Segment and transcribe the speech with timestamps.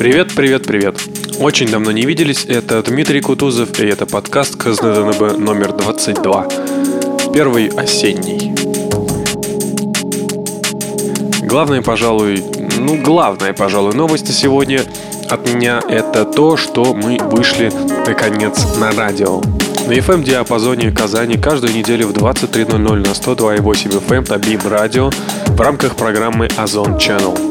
[0.00, 0.98] Привет, привет, привет.
[1.40, 2.46] Очень давно не виделись.
[2.46, 6.48] Это Дмитрий Кутузов, и это подкаст КЗНБ номер 22.
[7.34, 8.54] Первый осенний.
[11.42, 12.42] Главное, пожалуй,
[12.78, 14.86] ну, главная, пожалуй, новость сегодня
[15.28, 17.70] от меня это то, что мы вышли,
[18.06, 19.42] наконец, на радио.
[19.86, 25.94] На FM-диапазоне Казани каждую неделю в 23.00 на 102.8 FM на BIM радио в рамках
[25.94, 27.49] программы Озон Channel.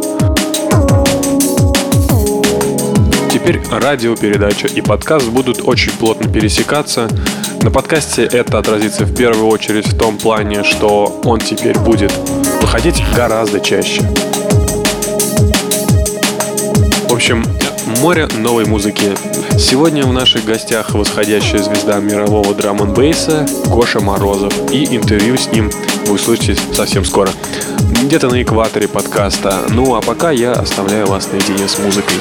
[3.50, 7.10] Теперь радиопередача и подкаст будут очень плотно пересекаться.
[7.64, 12.14] На подкасте это отразится в первую очередь в том плане, что он теперь будет
[12.62, 14.04] выходить гораздо чаще.
[17.10, 17.44] В общем,
[18.02, 19.16] море новой музыки.
[19.58, 22.94] Сегодня в наших гостях восходящая звезда мирового драм н
[23.66, 24.54] Гоша Морозов.
[24.72, 25.72] И интервью с ним
[26.06, 27.32] вы услышите совсем скоро.
[28.04, 29.64] Где-то на экваторе подкаста.
[29.70, 32.18] Ну а пока я оставляю вас наедине с музыкой.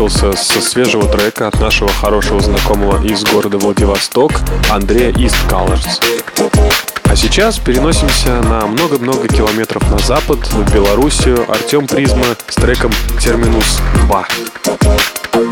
[0.00, 4.32] Начался со свежего трека от нашего хорошего знакомого из города Владивосток
[4.70, 6.00] Андрея East Colors.
[7.04, 13.78] А сейчас переносимся на много-много километров на запад, в Белоруссию, Артем Призма с треком «Терминус
[14.08, 15.49] 2».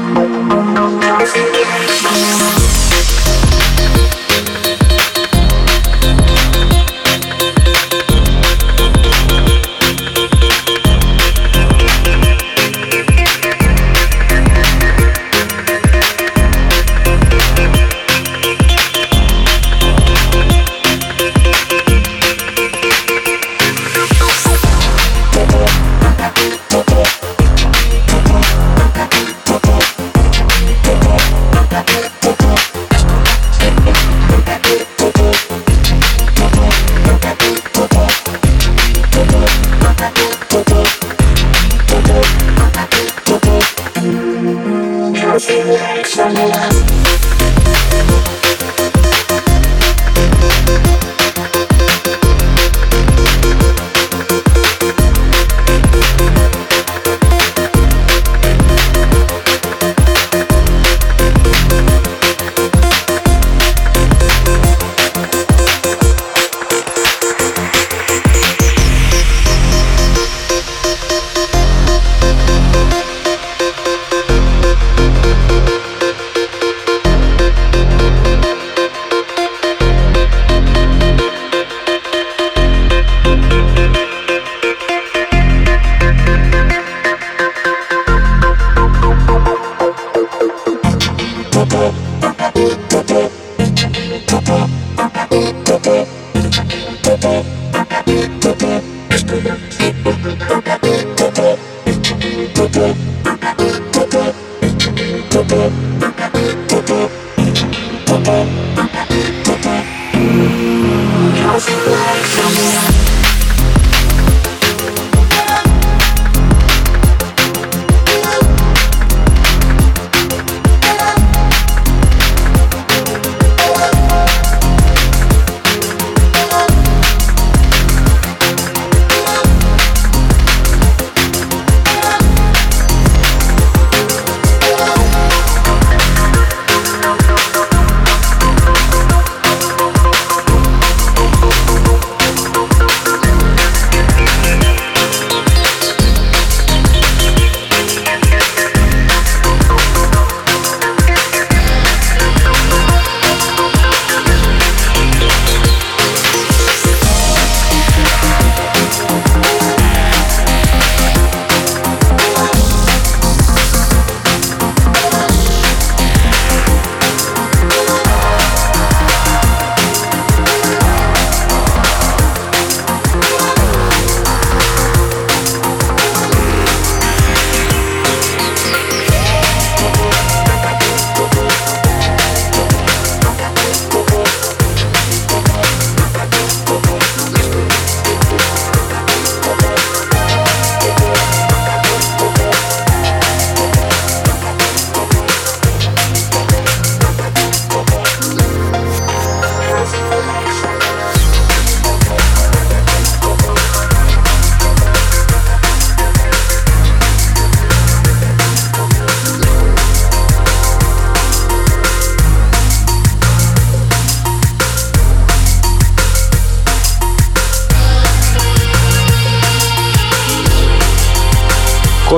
[91.70, 92.07] Oh.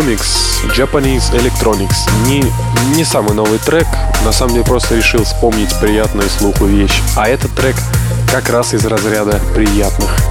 [0.00, 2.08] Комикс Japanese Electronics.
[2.26, 2.42] Не,
[2.96, 3.86] не самый новый трек,
[4.24, 7.02] на самом деле просто решил вспомнить приятную слуху вещь.
[7.18, 7.76] А этот трек
[8.32, 10.29] как раз из разряда приятных.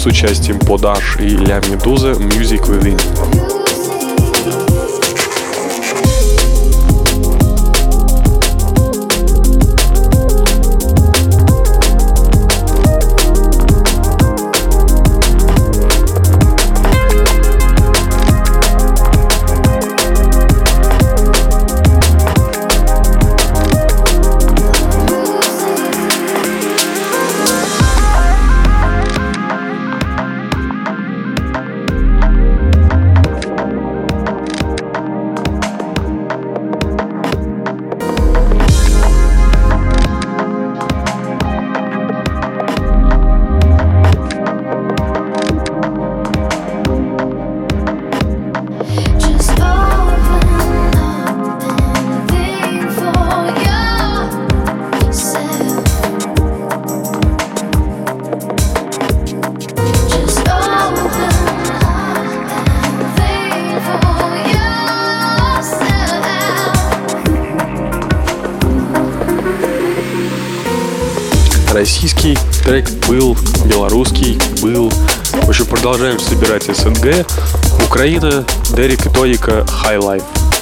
[0.00, 3.49] С участием Подаш и Ля Медуза Music Within.
[75.90, 77.26] Продолжаем собирать СНГ.
[77.84, 78.44] Украина,
[78.76, 80.59] Дерек и Тодика, High Life.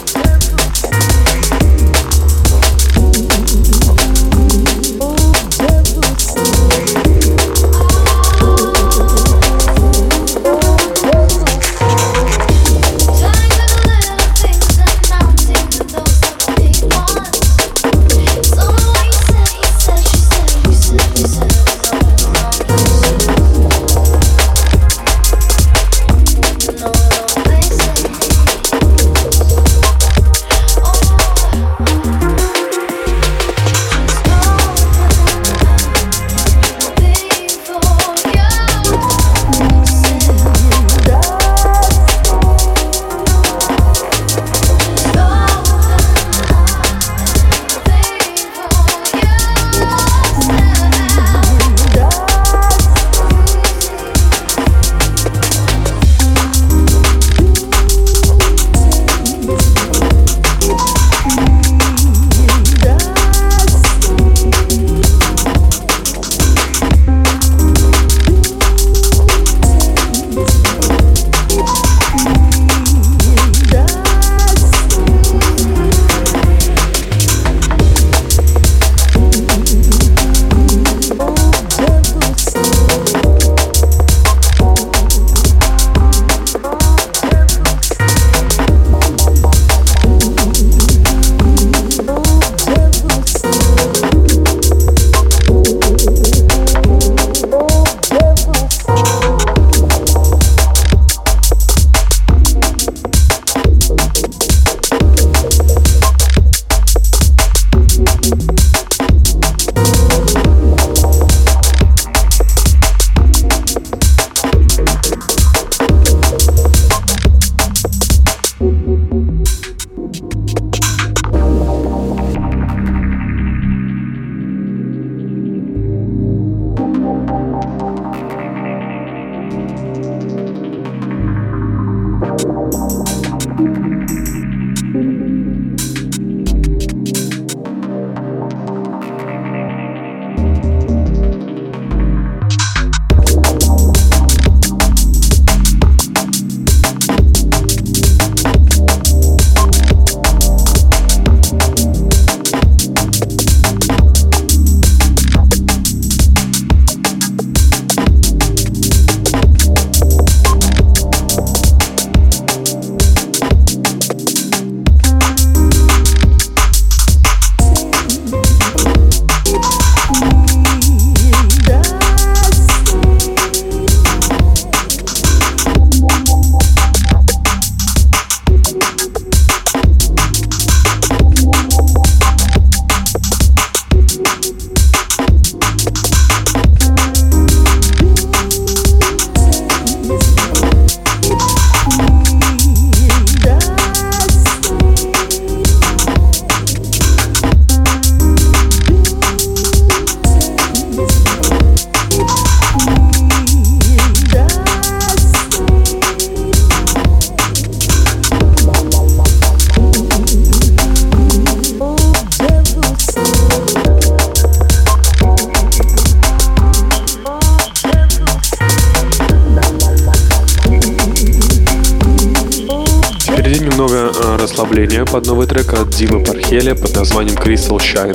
[227.98, 228.14] Shine.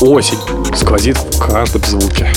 [0.00, 0.38] Осень
[0.76, 2.31] сквозит в каждом звуке.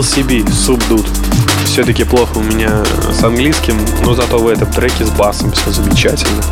[0.00, 1.06] LCB, Subdude.
[1.66, 2.82] Все-таки плохо у меня
[3.12, 6.42] с английским, но зато в этом треке с басом все замечательно.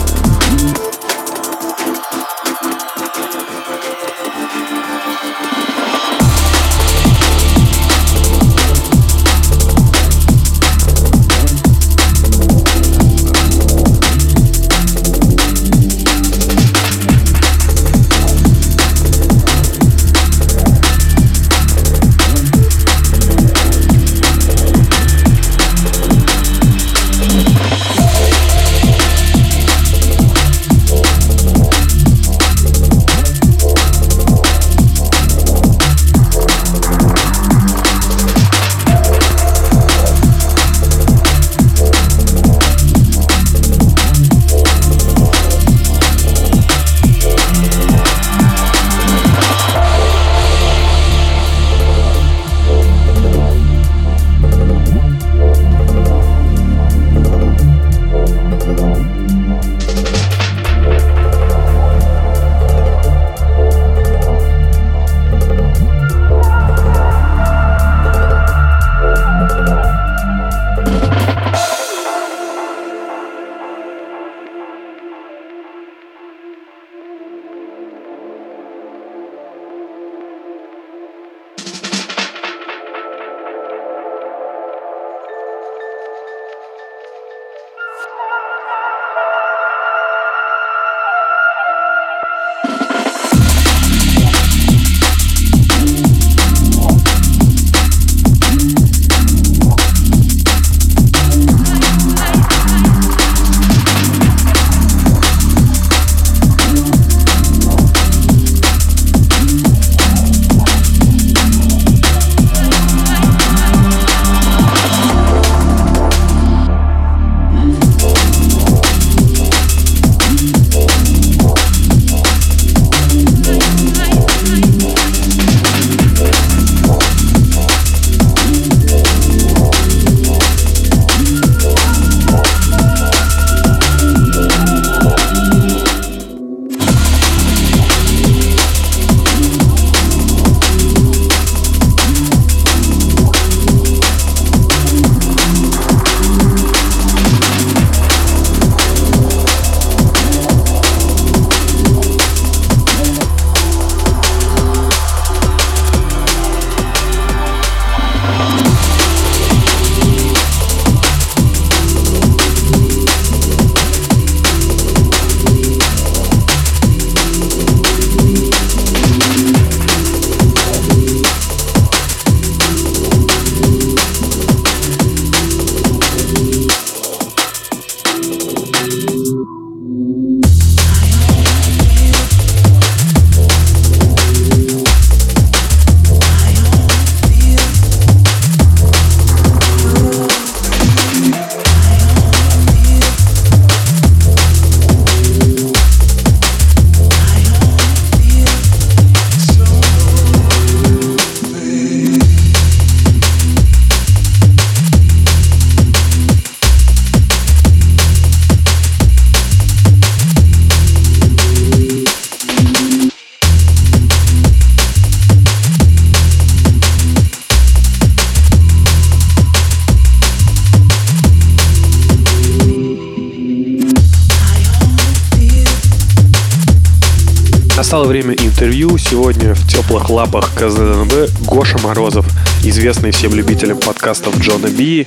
[229.11, 232.27] Сегодня в теплых лапах КЗДНБ Гоша Морозов,
[232.63, 235.07] известный всем любителям подкастов Джона Би,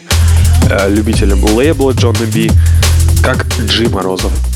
[0.72, 2.50] э, любителям лейбла Джона Би,
[3.24, 4.51] как Джи Морозов.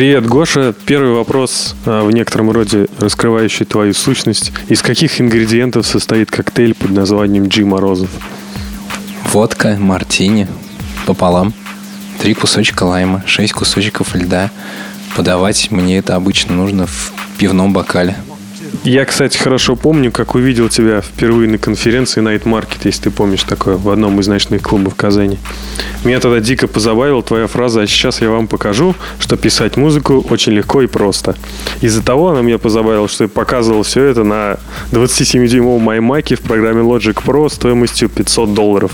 [0.00, 0.74] Привет, Гоша.
[0.86, 4.50] Первый вопрос а, в некотором роде раскрывающий твою сущность.
[4.70, 8.08] Из каких ингредиентов состоит коктейль под названием Джи Морозов?
[9.30, 10.48] Водка, мартини
[11.04, 11.52] пополам,
[12.18, 14.50] три кусочка лайма, шесть кусочков льда.
[15.16, 18.16] Подавать мне это обычно нужно в пивном бокале.
[18.82, 23.42] Я, кстати, хорошо помню, как увидел тебя впервые на конференции Night Market, если ты помнишь
[23.42, 25.38] такое, в одном из ночных клубов Казани.
[26.02, 30.52] Меня тогда дико позабавила твоя фраза «А сейчас я вам покажу, что писать музыку очень
[30.52, 31.36] легко и просто».
[31.82, 34.56] Из-за того она меня позабавила, что я показывал все это на
[34.92, 38.92] 27-дюймовом iMac в программе Logic Pro стоимостью 500 долларов.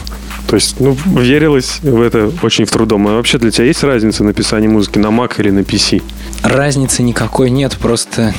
[0.49, 3.07] То есть, ну, верилось в это очень в трудом.
[3.07, 6.03] А вообще для тебя есть разница написания музыки на Mac или на PC?
[6.43, 8.35] Разницы никакой нет, просто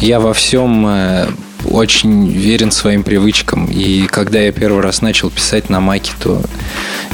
[0.00, 1.26] я во всем э,
[1.70, 3.66] очень верен своим привычкам.
[3.66, 6.40] И когда я первый раз начал писать на маке, то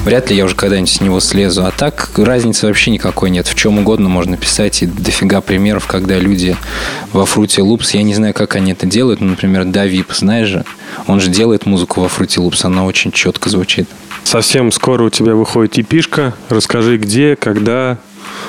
[0.05, 1.65] вряд ли я уже когда-нибудь с него слезу.
[1.65, 3.47] А так разницы вообще никакой нет.
[3.47, 4.83] В чем угодно можно писать.
[4.83, 6.57] И дофига примеров, когда люди
[7.13, 10.65] во Fruity Loops, я не знаю, как они это делают, но, например, Давип, знаешь же,
[11.07, 13.89] он же делает музыку во Fruity Loops, она очень четко звучит.
[14.25, 16.35] Совсем скоро у тебя выходит эпишка.
[16.49, 17.99] Расскажи, где, когда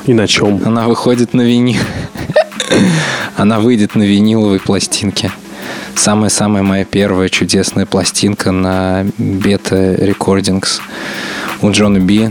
[0.06, 0.62] и на чем.
[0.66, 1.82] Она выходит на винил.
[3.38, 5.32] Она выйдет на виниловой пластинке.
[5.96, 10.82] Самая-самая моя первая чудесная пластинка на Beta Recordings
[11.62, 12.30] у Джона Би.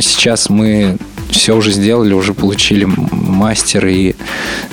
[0.00, 0.96] Сейчас мы
[1.30, 4.14] все уже сделали, уже получили мастер и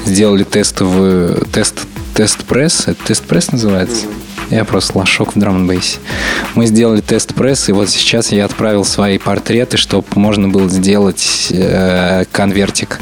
[0.06, 1.80] сделали тестовую тест
[2.14, 2.88] тест пресс.
[2.88, 4.06] Это тест пресс называется?
[4.06, 4.29] Mm-hmm.
[4.50, 6.00] Я просто лошок в драм бейсе
[6.56, 12.26] Мы сделали тест-пресс, и вот сейчас я отправил свои портреты, чтобы можно было сделать э,
[12.32, 13.00] конвертик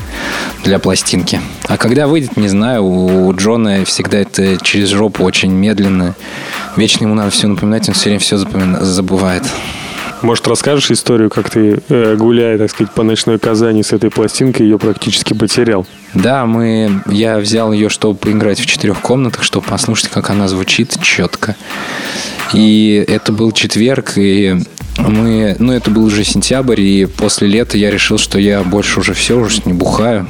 [0.63, 1.39] для пластинки.
[1.67, 2.83] А когда выйдет, не знаю.
[2.83, 6.15] У Джона всегда это через жопу очень медленно.
[6.75, 9.43] Вечно ему надо все напоминать, он все время все запомина- забывает.
[10.21, 14.65] Может, расскажешь историю, как ты, э, гуляя, так сказать, по ночной Казани с этой пластинкой,
[14.65, 15.85] ее практически потерял?
[16.13, 20.97] Да, мы, я взял ее, чтобы поиграть в четырех комнатах, чтобы послушать, как она звучит
[21.01, 21.55] четко.
[22.53, 24.57] И это был четверг, и
[24.97, 29.13] мы, ну, это был уже сентябрь, и после лета я решил, что я больше уже
[29.13, 30.27] все, уже не бухаю.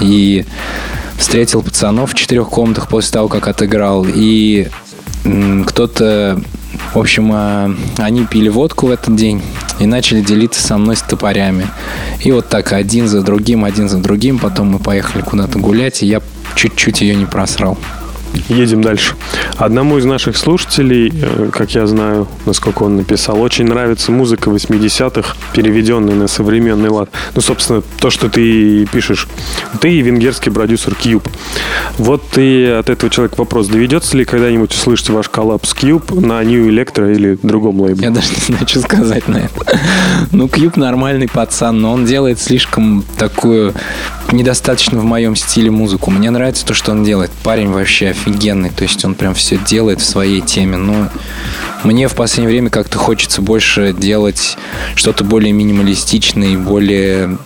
[0.00, 0.44] И
[1.16, 4.06] встретил пацанов в четырех комнатах после того, как отыграл.
[4.08, 4.68] И
[5.66, 6.40] кто-то
[6.94, 9.42] в общем, а, они пили водку в этот день
[9.78, 11.66] и начали делиться со мной с топорями.
[12.20, 14.38] И вот так один за другим, один за другим.
[14.38, 16.20] Потом мы поехали куда-то гулять, и я
[16.56, 17.78] чуть-чуть ее не просрал.
[18.48, 19.14] Едем дальше.
[19.56, 25.36] Одному из наших слушателей, э, как я знаю, насколько он написал, очень нравится музыка 80-х,
[25.52, 27.10] переведенная на современный лад.
[27.34, 29.26] Ну, собственно, то, что ты пишешь.
[29.80, 31.28] Ты и венгерский продюсер Cube.
[31.98, 33.68] Вот и от этого человека вопрос.
[33.68, 38.04] Доведется ли когда-нибудь услышать ваш коллапс с Cube на New Electro или другом лейбле?
[38.06, 39.80] Я даже не знаю, что сказать на это.
[40.32, 43.74] Ну, Cube нормальный пацан, но он делает слишком такую
[44.32, 46.10] недостаточно в моем стиле музыку.
[46.10, 47.30] Мне нравится то, что он делает.
[47.42, 50.76] Парень вообще офигенный, то есть он прям все делает в своей теме.
[50.76, 51.08] Но
[51.84, 54.56] мне в последнее время как-то хочется больше делать
[54.94, 57.38] что-то более минималистичное и более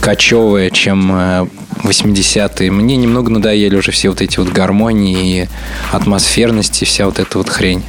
[0.00, 2.68] кочевое, чем 80-е.
[2.68, 5.48] Э, мне немного надоели уже все вот эти вот гармонии и
[5.92, 7.82] атмосферности, вся вот эта вот хрень.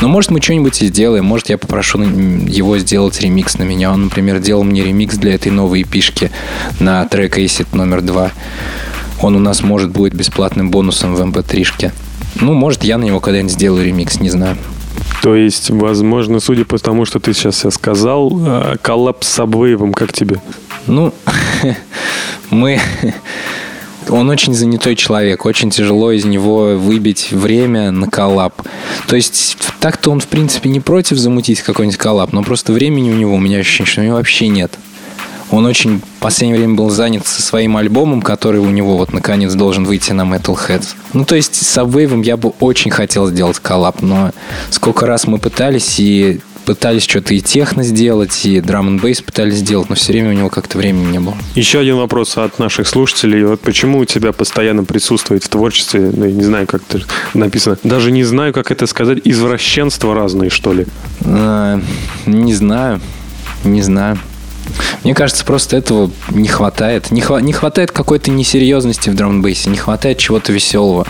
[0.00, 3.92] Но может мы что-нибудь и сделаем, может я попрошу его сделать ремикс на меня.
[3.92, 6.30] Он, например, делал мне ремикс для этой новой пишки
[6.80, 8.32] на трек Acid номер два.
[9.22, 11.86] Он у нас может будет бесплатным бонусом в mp3-шке.
[11.86, 11.92] Эм
[12.40, 14.56] ну, может, я на него когда-нибудь сделаю ремикс, не знаю.
[15.22, 20.12] То есть, возможно, судя по тому, что ты сейчас сказал, э, коллапс с Subway, как
[20.12, 20.40] тебе?
[20.86, 21.12] Ну,
[22.50, 22.80] мы...
[24.08, 28.62] Он очень занятой человек, очень тяжело из него выбить время на коллап.
[29.06, 33.14] То есть, так-то он, в принципе, не против замутить какой-нибудь коллап, но просто времени у
[33.14, 34.78] него, у меня ощущение, что у него вообще нет.
[35.50, 39.54] Он очень в последнее время был занят со своим альбомом, который у него вот наконец
[39.54, 40.88] должен выйти на Metalheads.
[41.14, 44.32] Ну, то есть с Subwave я бы очень хотел сделать коллап, но
[44.70, 49.54] сколько раз мы пытались, и пытались что-то и техно сделать, и драм н бейс пытались
[49.54, 51.34] сделать, но все время у него как-то времени не было.
[51.54, 53.42] Еще один вопрос от наших слушателей.
[53.42, 57.78] Вот почему у тебя постоянно присутствует в творчестве, ну, я не знаю, как это написано,
[57.84, 60.86] даже не знаю, как это сказать, извращенства разные, что ли?
[61.24, 61.80] А,
[62.26, 63.00] не знаю,
[63.64, 64.18] не знаю.
[65.04, 67.10] Мне кажется, просто этого не хватает.
[67.10, 71.06] Не, хва- не хватает какой-то несерьезности в драм-бейсе, не хватает чего-то веселого.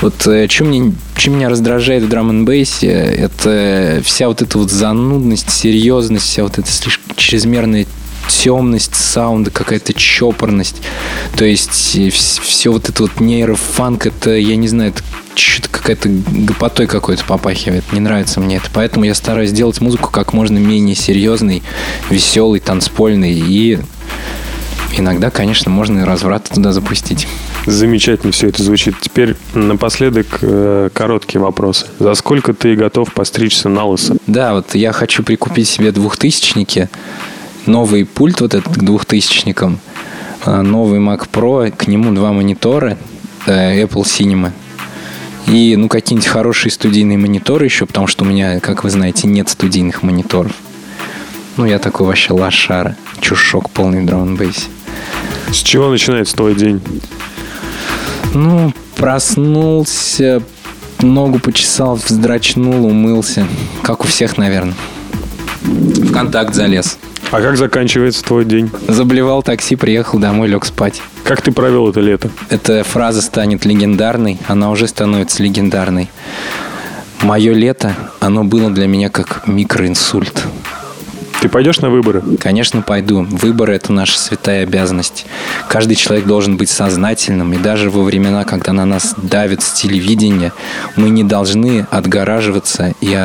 [0.00, 5.50] Вот э, что мне, что меня раздражает в драм-бейсе, это вся вот эта вот занудность,
[5.50, 7.86] серьезность, вся вот эта слишком чрезмерная
[8.28, 10.76] темность саунда, какая-то чопорность.
[11.36, 15.02] То есть все вот это вот нейрофанк, это, я не знаю, это
[15.34, 17.84] что-то какая-то гопотой какой-то попахивает.
[17.92, 18.68] Не нравится мне это.
[18.72, 21.62] Поэтому я стараюсь делать музыку как можно менее серьезной,
[22.10, 23.32] веселой, танцпольной.
[23.32, 23.78] И
[24.96, 27.26] иногда, конечно, можно и разврат туда запустить.
[27.66, 28.96] Замечательно все это звучит.
[29.00, 31.86] Теперь напоследок э, короткие вопросы.
[31.98, 34.16] За сколько ты готов постричься на лысо?
[34.26, 36.88] Да, вот я хочу прикупить себе двухтысячники,
[37.70, 39.78] новый пульт вот этот к двухтысячникам,
[40.44, 42.98] а, новый Mac Pro, к нему два монитора,
[43.46, 44.52] э, Apple Cinema–
[45.50, 49.48] и, ну, какие-нибудь хорошие студийные мониторы еще, потому что у меня, как вы знаете, нет
[49.48, 50.52] студийных мониторов.
[51.56, 52.96] Ну, я такой вообще лошара.
[53.20, 54.68] Чушок полный дрон-бейсе.
[55.52, 56.80] С чего начинается твой день?
[58.32, 60.40] Ну, проснулся,
[61.00, 63.44] ногу почесал, вздрачнул, умылся.
[63.82, 64.76] Как у всех, наверное.
[65.62, 66.96] В контакт залез.
[67.30, 68.70] А как заканчивается твой день?
[68.88, 71.00] Заблевал такси, приехал домой, лег спать.
[71.22, 72.28] Как ты провел это лето?
[72.48, 76.10] Эта фраза станет легендарной, она уже становится легендарной.
[77.22, 80.42] Мое лето, оно было для меня как микроинсульт.
[81.40, 82.22] Ты пойдешь на выборы?
[82.40, 83.22] Конечно, пойду.
[83.22, 85.24] Выборы– это наша святая обязанность.
[85.68, 90.52] Каждый человек должен быть сознательным, и даже во времена, когда на нас давит с телевидения,
[90.96, 93.16] мы не должны отгораживаться и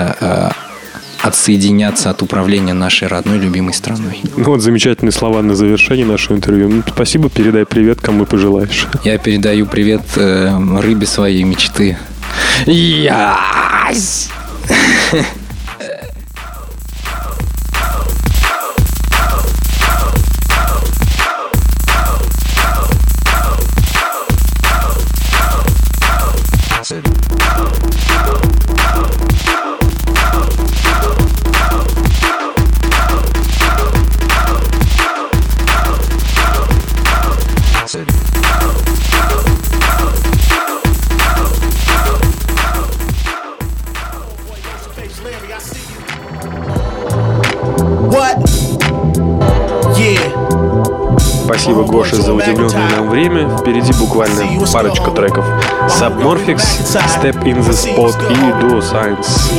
[1.26, 4.22] отсоединяться от управления нашей родной любимой страной.
[4.38, 6.70] Ну вот замечательные слова на завершение нашего интервью.
[6.70, 8.88] Ну, спасибо, передай привет, кому пожелаешь.
[9.04, 11.98] Я передаю привет э, рыбе своей мечты.
[12.68, 14.30] Ясь!
[54.75, 55.45] буквально парочка треков.
[55.89, 59.51] Submorphix, Step in the Spot и Duo Science.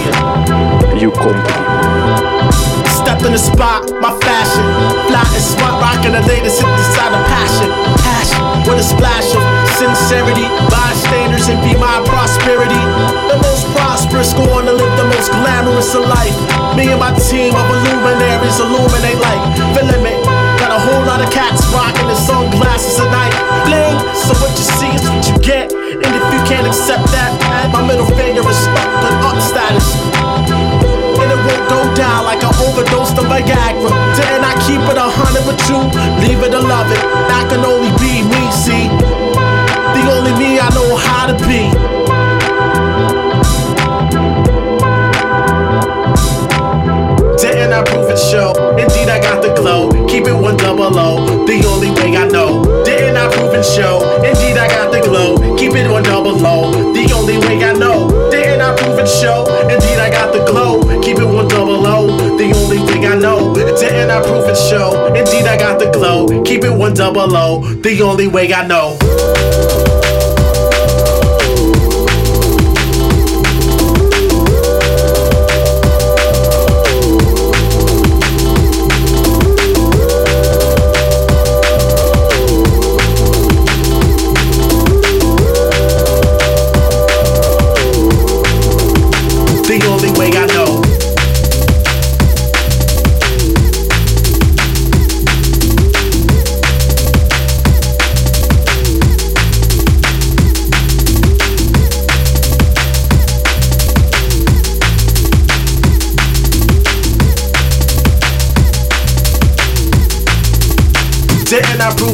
[0.95, 1.41] You Company.
[3.01, 4.65] Step in the spot, my fashion.
[5.07, 7.69] Fly and smart, rocking the latest hit inside of passion.
[8.05, 9.43] Passion, with a splash of
[9.77, 10.45] sincerity.
[10.69, 12.81] Bystanders and be my prosperity.
[13.29, 16.37] The most prosperous, go on to live the most glamorous of life.
[16.75, 19.43] Me and my team of illuminaries illuminate light.
[19.73, 20.34] Filament a
[20.86, 23.34] whole lot of cats rocking the sunglasses at night.
[23.66, 25.74] Bling, so what you see is what you get.
[25.74, 27.34] And if you can't accept that,
[27.74, 29.86] my middle finger is stuck on up status.
[31.18, 33.90] And it won't go down like an overdose of Viagra.
[34.14, 35.82] Didn't I keep it a hundred with you?
[36.22, 37.02] Leave it or love it.
[37.26, 38.86] That can only be me, see.
[38.86, 41.95] The only me I know how to be.
[50.16, 52.64] Keep it one double O, the only way I know.
[52.86, 54.00] Didn't I prove and show?
[54.24, 55.36] Indeed, I got the glow.
[55.58, 58.08] Keep it one double O, the only way I know.
[58.30, 59.44] Didn't I prove and show?
[59.68, 60.80] Indeed, I got the glow.
[61.02, 62.06] Keep it one double O,
[62.38, 63.52] the only thing I know.
[63.54, 65.04] Didn't I prove and show?
[65.14, 66.42] Indeed, I got the glow.
[66.44, 68.96] Keep it one double O, the only way I know.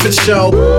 [0.02, 0.71] stupid show.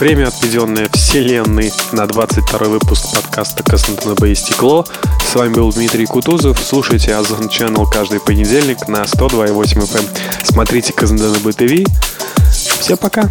[0.00, 4.84] Время, отведенное вселенной на 22 выпуск подкаста КСНТНБ и стекло.
[5.30, 6.58] С вами был Дмитрий Кутузов.
[6.58, 9.98] Слушайте Озон Channel каждый понедельник на 102.8 FM.
[9.98, 10.06] Эм.
[10.44, 11.88] Смотрите КСНТНБ ТВ.
[12.80, 13.28] Всем пока!